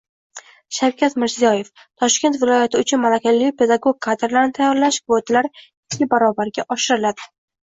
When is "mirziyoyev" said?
1.23-1.69